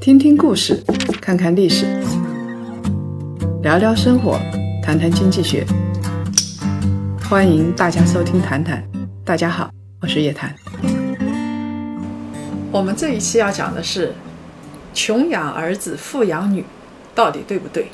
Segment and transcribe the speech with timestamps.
[0.00, 0.82] 听听故事，
[1.20, 1.86] 看看历史，
[3.62, 4.38] 聊聊生活，
[4.82, 5.64] 谈谈经济学。
[7.28, 8.82] 欢迎大家收听《谈谈》，
[9.24, 9.70] 大家好，
[10.00, 10.54] 我是叶檀。
[12.70, 14.12] 我们这一期要讲的是
[14.92, 16.64] “穷养儿子，富养女”，
[17.14, 17.88] 到底对不对？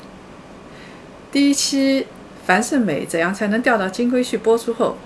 [1.31, 2.07] 第一期
[2.45, 4.97] 樊胜美怎样才能钓到金龟婿播出后，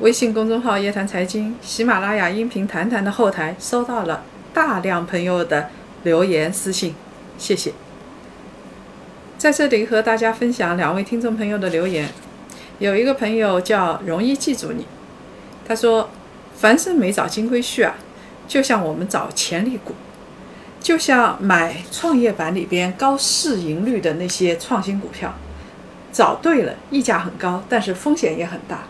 [0.00, 5.70] 微信公众号“叶檀财经”、喜马拉雅音频“谈谈”的后台收到了大量朋友的。
[6.04, 6.94] 留言私信，
[7.36, 7.72] 谢谢。
[9.36, 12.08] 在这里和大家分享两位听众朋友的留言。
[12.78, 14.86] 有一个朋友叫容易记住你，
[15.66, 16.08] 他说
[16.56, 17.96] ：“凡是没找金龟婿啊，
[18.46, 19.92] 就像我们找潜力股，
[20.80, 25.34] 就像买创业板里边高市盈率的那些创新股票，
[26.12, 28.84] 找对了，溢价很高，但是风险也很大，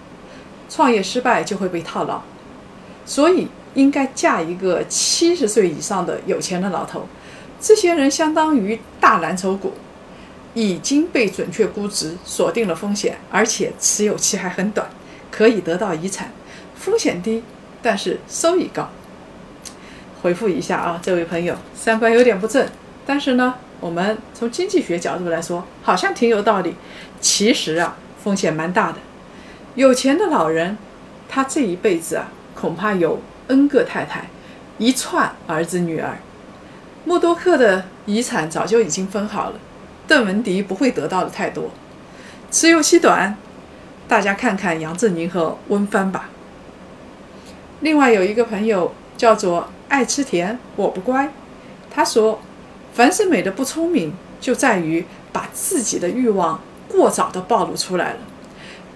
[0.68, 2.20] 创业失败就会被套牢，
[3.06, 7.06] 所以。”应该嫁一个七十岁以上的有钱的老头，
[7.60, 9.74] 这些人相当于大蓝筹股，
[10.54, 14.88] 已经被准确估值，锁定了风险，而且持有期还很短，
[15.30, 16.32] 可以得到遗产，
[16.74, 17.42] 风险低，
[17.82, 18.90] 但是收益高。
[20.22, 22.66] 回复一下啊，这位朋友，三观有点不正，
[23.06, 26.74] 但是呢，我们从经济学角度来说，好像挺有道理。
[27.20, 28.98] 其实啊，风险蛮大的。
[29.76, 30.76] 有钱的老人，
[31.28, 33.20] 他这一辈子啊，恐怕有。
[33.50, 34.28] N 个太太，
[34.76, 36.18] 一串儿子女儿，
[37.06, 39.58] 默多克的遗产早就已经分好了，
[40.06, 41.70] 邓文迪不会得到的太多，
[42.50, 43.34] 持有期短，
[44.06, 46.28] 大家看看杨振宁和温帆吧。
[47.80, 51.32] 另外有一个朋友叫做爱吃甜我不乖，
[51.90, 52.38] 他说，
[52.92, 58.18] 樊胜美的不聪明就在于把自己的欲望过早的暴露出来了。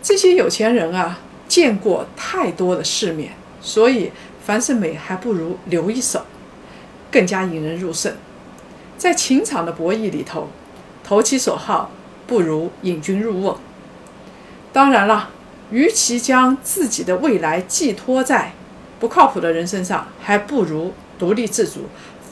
[0.03, 4.11] 这些有钱人啊，见过太多的世面，所以。
[4.45, 6.27] 樊胜美还不如留一手，
[7.13, 8.13] 更加引人入胜。
[8.99, 10.49] 在情场的博弈里头，
[11.05, 11.93] 投其所好
[12.27, 13.57] 不如引君入瓮。
[14.73, 15.31] 当然了，
[15.71, 18.51] 与其将自己的未来寄托在
[18.99, 21.83] 不靠谱的人身上，还不如独立自主，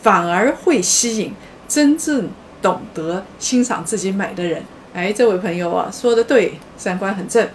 [0.03, 1.33] 反而会吸引
[1.69, 2.29] 真正
[2.61, 4.65] 懂得欣赏自己美的人。
[4.93, 7.49] 哎，这位朋友啊，说的对，三观很正。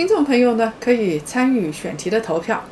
[0.00, 2.64] 听众朋友呢，可以参与选题的投票。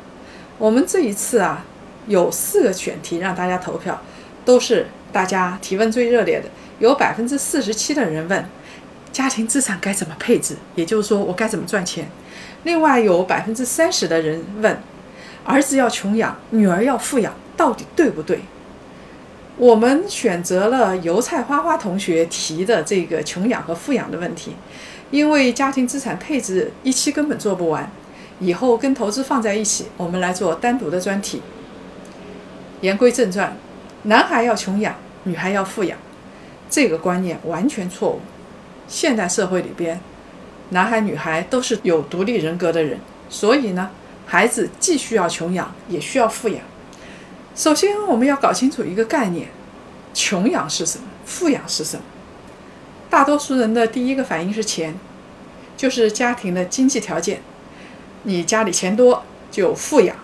[0.57, 1.63] 我们这一次啊，
[2.07, 4.01] 有四个选题让大家投票，
[4.43, 6.49] 都是大家提问最热烈的。
[6.79, 8.43] 有百分之四十七的人问
[9.11, 12.09] 家庭资产该怎么配置，也就是说我该怎么赚钱。
[12.63, 14.81] 另外有百分之三十的人问
[15.43, 18.39] 儿子要穷养，女儿要富养，到底对不对？
[19.55, 24.55] 我们选择了油菜花花同学提的这个穷养和富养的问题，
[25.11, 27.89] 因为家庭资产配置一期根本做不完。
[28.39, 31.41] 以后跟投资放在一起，我们来做单独的专题。
[32.79, 33.57] 言归正传，
[34.03, 35.97] 男孩要穷养，女孩要富养，
[36.69, 38.21] 这个观念完全错误。
[38.87, 39.99] 现代社会里边，
[40.69, 42.97] 男孩女孩都是有独立人格的人，
[43.29, 43.89] 所以呢，
[44.25, 46.61] 孩子既需要穷养，也需要富养。
[47.53, 49.49] 首先，我们要搞清楚一个概念：
[50.13, 51.03] 穷养是什么？
[51.25, 52.03] 富养是什么？
[53.09, 54.95] 大多数人的第一个反应是钱，
[55.75, 57.41] 就是家庭的经济条件。
[58.23, 60.15] 你家里钱多就富养，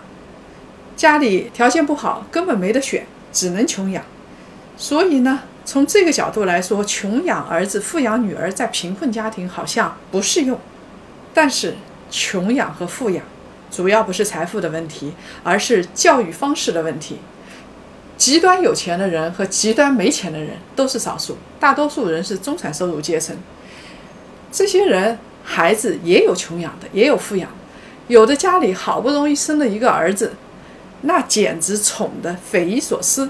[0.96, 4.04] 家里条件不好根本没得选，只能穷养。
[4.76, 10.60] 所以呢，从这个角度来说，穷养儿子、富养女儿在贫困家庭好像不适用。
[11.34, 11.76] 但是，
[12.10, 13.24] 穷养和富养
[13.70, 17.18] 主要不是财富的问题，而是教育方式的问题。
[18.16, 23.36] 极端有钱的人和极端没钱的人都是少数，大多数人是中产收入阶层。
[24.50, 27.56] 这些人孩子也有穷养的，也有富养的。
[28.08, 30.32] 有的家里好不容易生了一个儿子，
[31.02, 33.28] 那简直宠得匪夷所思，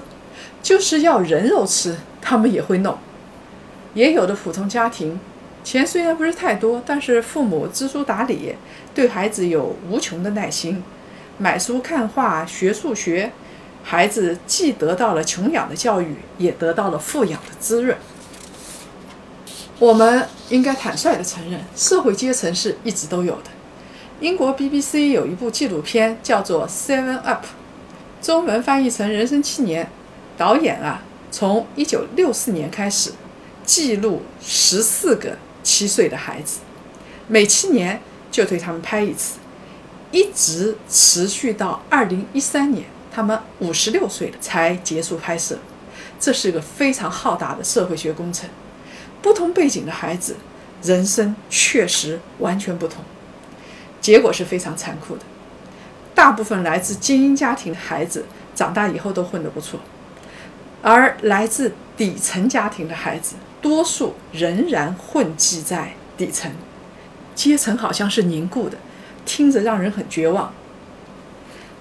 [0.63, 2.97] 就是要人肉吃，他们也会弄。
[3.93, 5.19] 也有的普通家庭，
[5.63, 8.53] 钱虽然不是太多，但是父母知书达理，
[8.93, 10.83] 对孩子有无穷的耐心，
[11.39, 13.31] 买书看画学数学，
[13.89, 17.97] 孩子既得到了穷养的教育，也得到了富养的滋润。
[19.79, 23.43] 我们应该坦率地承认，社会阶层是一直都有的。
[24.19, 27.45] 英国 BBC 有一部纪录片叫做《Seven Up》，
[28.21, 29.85] 中文翻译成《人生七年》。
[30.37, 31.01] 导演啊，
[31.31, 33.11] 从1964年开始，
[33.65, 36.59] 记录十四个七岁的孩子，
[37.29, 39.37] 每七年就对他们拍一次，
[40.11, 42.85] 一直持续到2013年，
[43.17, 45.57] 他们五十六岁了才结束拍摄。
[46.19, 48.47] 这是个非常浩大的社会学工程。
[49.23, 50.35] 不同背景的孩子，
[50.83, 53.03] 人生确实完全不同。
[53.99, 55.23] 结果是非常残酷的。
[56.13, 59.79] 大部分来自精英家庭的孩子长大以后都混得不错。
[60.83, 66.51] 而来自底层家庭的孩子，多数仍然混迹在底层，
[67.33, 68.77] 阶层好像是凝固的，
[69.25, 70.53] 听着让人很绝望。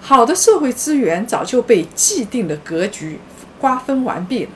[0.00, 3.18] 好的社会资源早就被既定的格局
[3.58, 4.50] 瓜分完毕了，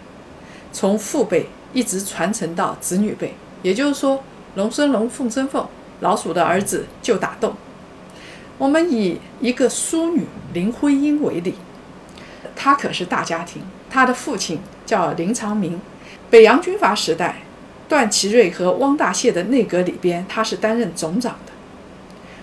[0.72, 4.22] 从父辈一直传承到子女辈，也就是说，
[4.54, 5.66] 龙生龙，凤生凤，
[6.00, 7.54] 老鼠的儿子就打洞。
[8.58, 11.54] 我们以一个淑女林徽因为例，
[12.54, 13.62] 她可是大家庭。
[13.88, 15.80] 她的父亲叫林长民，
[16.28, 17.42] 北洋军阀时代，
[17.88, 21.52] 段祺瑞和汪大燮的内阁里边，他是担任总长的。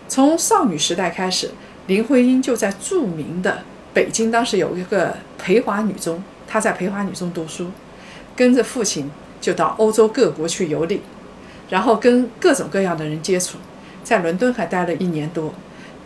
[0.09, 1.51] 从少女时代开始，
[1.88, 3.63] 林徽因就在著名的
[3.94, 7.72] 北京，当时有一个培华女中，她在培华女中读书，
[8.36, 9.10] 跟着父亲
[9.42, 11.01] 就到欧洲各国去游历，
[11.69, 13.57] 然后跟各种各样的人接触，
[14.04, 15.54] 在伦敦还待了一年多，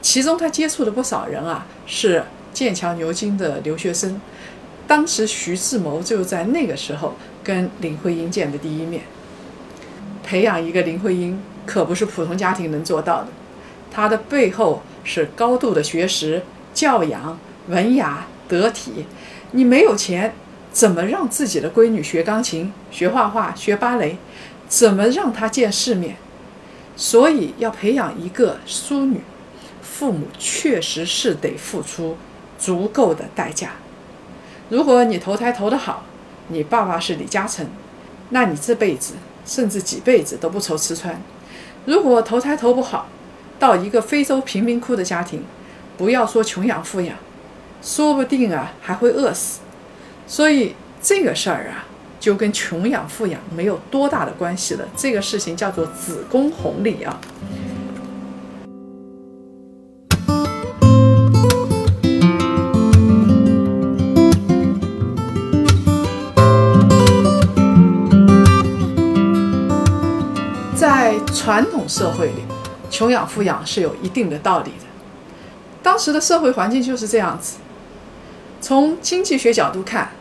[0.01, 2.23] 其中她接触的不少人啊，是
[2.53, 4.21] 剑桥、牛津的留学生。
[4.87, 9.01] 当时徐志摩就在那个时候跟林徽因见的第一面。
[10.23, 13.27] 培养一个林徽因可不是普通家庭能做到的，
[13.89, 16.43] 她的背后是高度的学识、
[16.73, 17.37] 教养、
[17.67, 19.05] 文雅、得体。
[19.51, 20.33] 你没有钱，
[20.71, 24.17] 怎么让自己的闺女学钢琴、学画画、学芭蕾？
[24.67, 26.15] 怎么让她见世面？
[26.95, 29.21] 所以要培养一个淑女，
[29.81, 32.17] 父母确实是得付出
[32.57, 33.71] 足够的代价。
[34.69, 36.03] 如果你投胎投得好，
[36.47, 37.67] 你爸爸是李嘉诚，
[38.29, 39.15] 那你这辈子
[39.45, 41.21] 甚至几辈子都不愁吃穿。
[41.85, 43.07] 如果投胎投不好，
[43.61, 45.43] 到一个非洲贫民窟的家庭，
[45.95, 47.15] 不要说穷养富养，
[47.79, 49.59] 说不定啊还会饿死。
[50.25, 51.85] 所以这个事儿啊，
[52.19, 54.87] 就跟穷养富养没有多大的关系了。
[54.97, 57.21] 这个事情叫做子宫红利啊。
[71.33, 72.43] 传统社会里，
[72.91, 74.85] 穷养富养是有一定的道理的。
[75.81, 77.57] 当时的社会环境就是这样子。
[78.59, 80.11] 从经济学角度看，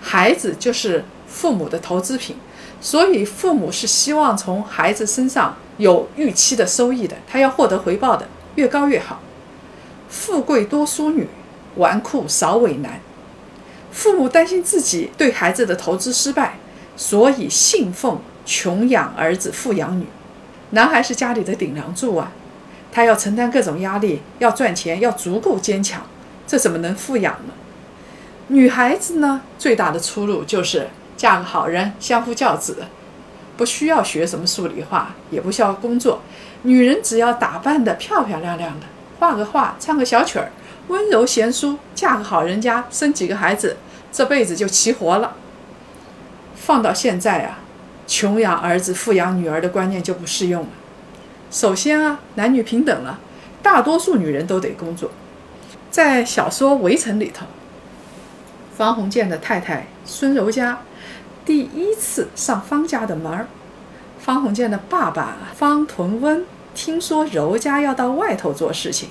[0.00, 2.36] 孩子就是父母的投资品，
[2.80, 9.20] 所以父母是希望从孩子身上有预期的收益的，他要获得回报的，越高越好。
[10.08, 11.26] 富贵多淑女，
[11.76, 13.00] 纨绔少伟男。
[13.90, 16.58] 父母担心自己对孩子的投资失败，
[16.96, 20.06] 所以信奉穷养儿子，富养女。
[20.70, 22.32] 男孩是家里的顶梁柱啊，
[22.92, 26.02] 他要承担各种压力，要赚钱，要足够坚强，
[26.46, 27.52] 这怎么能富养呢？
[28.48, 32.84] 女孩子呢，最大的出路就是嫁个好人，相夫教子，
[33.56, 36.22] 不需要学什么数理化，也不需要工作。
[36.62, 38.86] 女人只要打扮得漂漂亮亮的，
[39.18, 40.50] 画个画，唱个小曲儿，
[40.88, 43.76] 温柔贤淑，嫁个好人家，生几个孩子，
[44.12, 45.34] 这辈子就齐活了。
[46.54, 47.58] 放到现在啊。
[48.10, 50.68] 穷养儿子，富养女儿的观念就不适用了。
[51.48, 53.20] 首先啊，男女平等了，
[53.62, 55.12] 大多数女人都得工作。
[55.92, 57.46] 在小说《围城》里头，
[58.76, 60.80] 方鸿渐的太太孙柔嘉
[61.44, 63.46] 第一次上方家的门儿，
[64.18, 69.10] 方鸿渐的爸爸方屯温听说柔嘉要到外头做事情，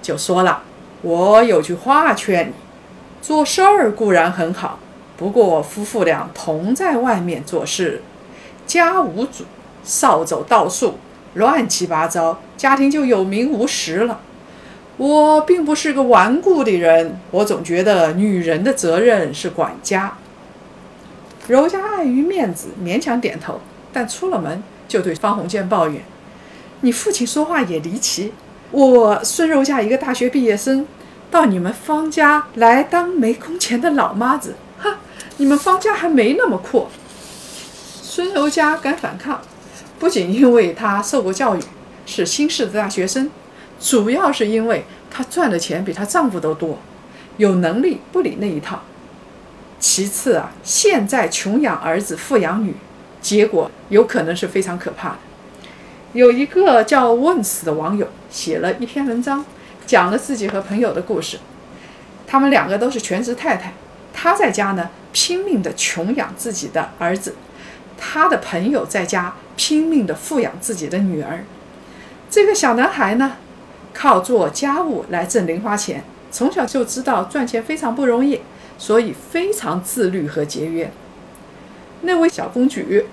[0.00, 0.62] 就说了
[1.02, 2.52] ：“我有句话劝你，
[3.20, 4.78] 做事儿固然很好，
[5.16, 8.02] 不过夫妇俩同在外面做事。”
[8.66, 9.44] 家无主，
[9.84, 10.98] 少走道数，
[11.34, 14.20] 乱七八糟，家庭就有名无实了。
[14.96, 20.16] 我并不是个顽固的人，我总觉得女人的责任是管家。
[21.46, 23.60] 柔嘉碍于面子，勉强点头，
[23.92, 26.02] 但出了门就对方鸿渐抱怨
[26.80, 28.32] ：“你父亲说话也离奇。
[28.72, 30.86] 我孙柔嘉一个大学毕业生，
[31.30, 34.96] 到你们方家来当没工钱的老妈子，哈，
[35.36, 36.88] 你们方家还没那么阔。”
[38.16, 39.42] 孙柔嘉敢反抗，
[39.98, 41.60] 不仅因为她受过教育，
[42.06, 43.30] 是新式的大学生，
[43.78, 46.78] 主要是因为她赚的钱比她丈夫都多，
[47.36, 48.80] 有能力不理那一套。
[49.78, 52.74] 其次啊，现在穷养儿子，富养女，
[53.20, 55.18] 结果有可能是非常可怕的。
[56.14, 59.44] 有一个叫问死的网友写了一篇文章，
[59.86, 61.38] 讲了自己和朋友的故事。
[62.26, 63.74] 他们两个都是全职太太，
[64.14, 67.34] 她在家呢拼命的穷养自己的儿子。
[67.96, 71.44] 他的朋友在家拼命地富养自己的女儿。
[72.28, 73.36] 这个小男孩呢，
[73.94, 78.40] 靠做家务来挣零花钱，从小就知道赚钱非常不容易，
[78.76, 80.90] 所以非常自律和节约。
[82.02, 83.06] 那位小公举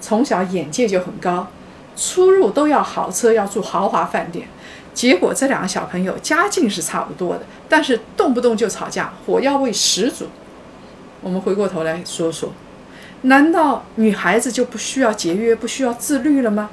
[0.00, 1.48] 从小眼界就很高，
[1.96, 4.46] 出入都要豪车，要住豪华饭店，
[4.94, 10.26] 结果这两个小朋友家境是差不多的，但是动不动就吵架，火药味十足。
[11.20, 12.52] 我们回过头来说说，
[13.22, 16.70] 难道女孩子就不需要节约、不需要自律了吗？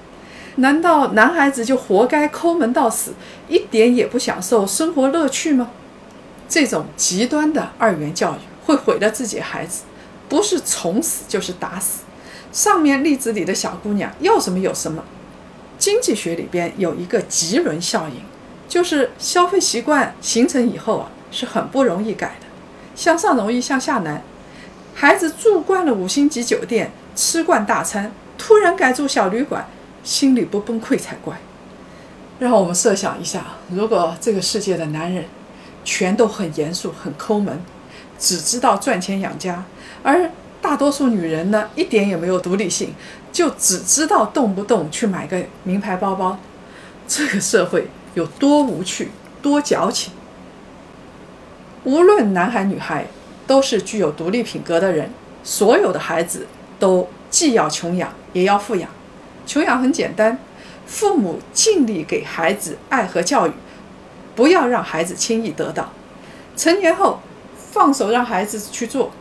[0.58, 3.14] 难道男孩子就活该抠门到死，
[3.50, 5.72] 一点也不享受生活乐趣吗？
[6.48, 9.84] 这种极端的二元教育会毁了自己孩子，
[10.30, 12.04] 不是宠死就是打死。
[12.52, 15.04] 上面例子里的小姑娘要什么有什么。
[15.78, 18.22] 经济学里边有一个极轮效应，
[18.70, 22.48] 就是消费习惯形成以后啊，是很不容易改的，
[22.96, 24.24] 向上容易向下难。
[24.96, 29.68] 孩子住惯了五星级酒店，吃惯大餐，突然改住小旅馆。
[30.04, 31.36] 心里不崩溃才怪。
[32.38, 35.26] 让我们设想一下，如果这个世界的男人
[35.84, 37.60] 全都很严肃、很抠门，
[38.20, 39.66] 只知道赚钱养家，
[40.04, 40.30] 而
[40.62, 42.94] 大多数女人呢，一点也没有独立性，
[43.32, 46.38] 就只知道动不动去买个名牌包包，
[47.08, 49.10] 这个社会有多无趣、
[49.42, 50.14] 多矫情？
[51.84, 53.08] 无论男孩女孩，
[53.46, 55.10] 都是具有独立品格的人。
[55.44, 56.48] 所有的孩子
[56.80, 58.90] 都既要穷养，也要富养。
[59.46, 60.40] 穷养很简单，
[60.88, 63.52] 父母尽力给孩子爱和教育，
[64.36, 65.92] 不要让孩子轻易得到。
[66.58, 67.20] 成年后，
[67.72, 69.12] 放手让孩子去做，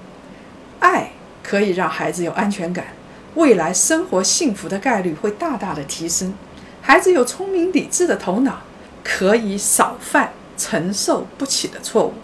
[0.80, 1.12] 爱
[1.42, 2.86] 可以让孩子有安全感，
[3.34, 6.32] 未来生活幸福的概率会大大的提升。
[6.80, 8.60] 孩子有聪明理智的头脑，
[9.02, 12.14] 可以少犯承受不起的错误。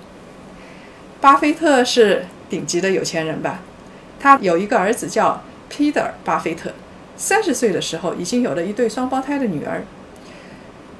[1.20, 3.60] 巴菲特是顶级的有钱人吧？
[4.18, 6.70] 他有一个儿子叫皮特·巴菲特。
[7.16, 9.84] 三十岁的时候，已经有了一对双胞胎的女儿。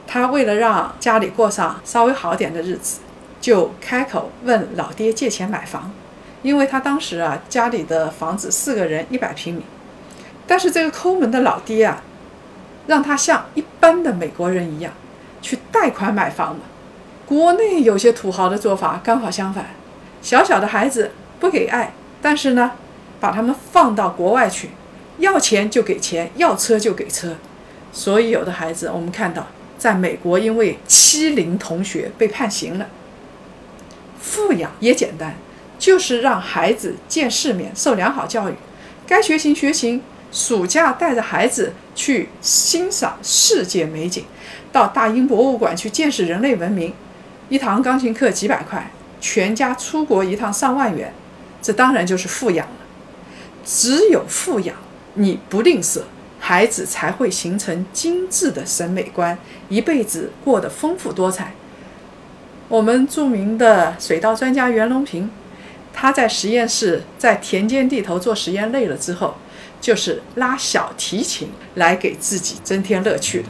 [0.07, 3.01] 他为了让家里过上稍微好点的日子，
[3.41, 5.91] 就开口问老爹借钱买房。
[6.43, 9.63] 因为他当时啊，家里的房子四个人一百平米。
[10.47, 12.03] 但是这个抠门的老爹啊，
[12.87, 14.93] 让他像一般的美国人一样
[15.41, 16.63] 去贷款买房嘛。
[17.25, 19.67] 国内有些土豪的做法刚好相反，
[20.23, 22.73] 小小的孩子不给爱，但是呢，
[23.19, 24.71] 把他们放到国外去。
[25.19, 27.37] 要钱就给钱，要车就给车，
[27.93, 32.87] 所以有的孩子我们看到，在美国因为欺凌同学被判刑了。
[34.19, 35.35] 富养也简单，
[35.79, 38.55] 就是让孩子见世面，受良好教育，
[39.07, 44.25] 该学琴学琴，暑假带着孩子去欣赏世界美景，
[44.73, 46.95] 到大英博物馆去见识人类文明，
[47.51, 51.13] 一堂钢琴课几百块，全家出国一趟上万元，
[51.61, 52.73] 这当然就是富养了。
[53.65, 54.75] 只有富养。
[55.15, 56.03] 你不吝啬，
[56.39, 59.37] 孩子才会形成精致的审美观，
[59.69, 61.53] 一辈子过得丰富多彩。
[62.69, 65.29] 我们著名的水稻专家袁隆平，
[65.93, 69.35] 他在实验室在田间地头做实验累了之后，
[69.81, 73.49] 就是拉小提琴来给自己增添乐趣的。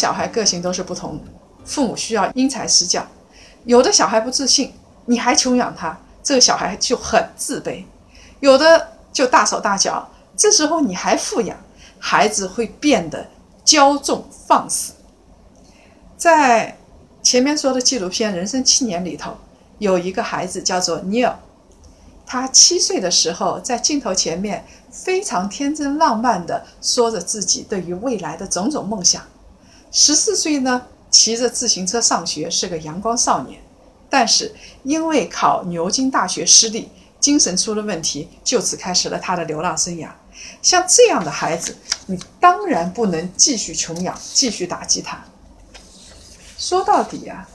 [0.00, 1.20] 小孩个性都是不同，
[1.62, 3.06] 父母需要因材施教。
[3.66, 4.72] 有的小孩不自信，
[5.04, 7.84] 你还穷养他，这个小孩就很自卑；
[8.40, 11.54] 有的就大手大脚，这时候你还富养，
[11.98, 13.28] 孩子会变得
[13.62, 14.94] 骄纵放肆。
[16.16, 16.78] 在
[17.22, 19.36] 前面说的纪录片《人生七年》里头，
[19.80, 21.34] 有一个孩子叫做 Neil，
[22.24, 29.22] 他七岁的时候在镜头前面非常天真浪漫地说着自己对于未来的种种梦想。
[29.92, 33.60] 十四岁呢，骑着自行车上学，是个阳光少年。
[34.08, 36.88] 但是因为考牛津大学失利，
[37.20, 40.08] 精神出了问题，就此开始了他的流浪生涯。
[40.62, 45.22] 像这样的孩子，你当然不能继续穷养，继续打击他。
[46.56, 47.48] 说到底呀，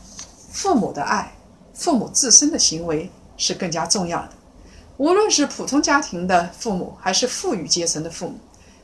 [0.51, 1.35] 父母的爱，
[1.73, 4.29] 父母自身的行为是更加重要的。
[4.97, 8.39] 无论是普通家庭的父母，还是富裕阶层的父母，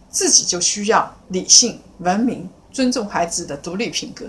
[0.10, 2.50] 自己就需要理性、文明。
[2.72, 4.26] 尊重孩子的独立品格，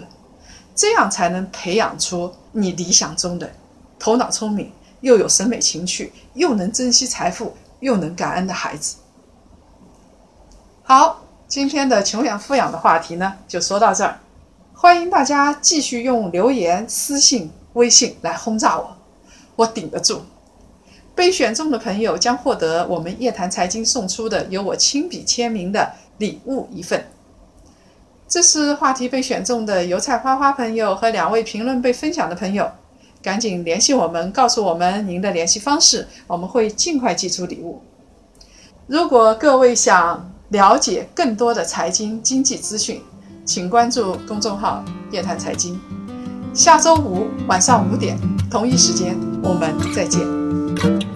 [0.74, 3.50] 这样才能培养出你理想中的
[3.98, 8.96] 头脑聪明、又有审美情趣、又能珍惜财富、又能感恩的孩子。
[10.82, 14.18] 好，今天的穷养富养的话题呢，就说到这儿。
[14.74, 18.96] 欢迎大家继续用留言、私信、微信来轰炸我，
[19.54, 20.22] 我顶得住。
[21.14, 27.06] 被选中的朋友将获得我们夜谈财经送出的由我亲笔签名的礼物一份。
[28.32, 32.66] 这是话题被选中的油菜花花朋友和两位评论被分享的朋友，
[33.20, 37.82] 赶紧联系我们，告诉我们您的联系方式，我们会尽快寄出礼物。
[38.86, 43.02] 如果各位想了解更多的财经经济资讯，
[43.44, 45.78] 请关注公众号“夜谈财经”。
[46.54, 48.18] 下周五晚上五点
[48.50, 51.11] 同一时间，我们再见。